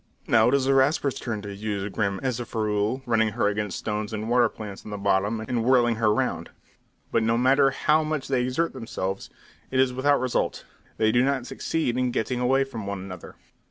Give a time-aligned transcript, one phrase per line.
[0.25, 3.77] Now it is the Rasper's turn to use Grim as a ferule, running her against
[3.77, 6.49] stones and water plants on the bottom, and whirling her round.
[7.11, 9.29] But no matter how much they exert themselves,
[9.69, 10.65] it is without result;
[10.97, 13.35] they do not succeed in getting away from one another.